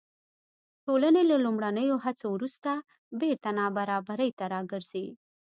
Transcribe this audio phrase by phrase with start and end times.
[0.85, 2.71] ټولنې له لومړنیو هڅو وروسته
[3.19, 5.07] بېرته نابرابرۍ ته راګرځي.